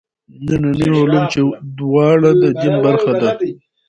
ننني 0.45 0.87
علوم 1.01 1.23
چې 1.33 1.39
دواړه 1.77 2.31
د 2.41 2.43
دین 2.59 2.75
برخه 2.85 3.11
دي. 3.19 3.29